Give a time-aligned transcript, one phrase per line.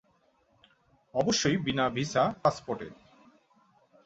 [1.13, 2.87] অবশ্যই বিনা ভিসা-পাসপোর্টে।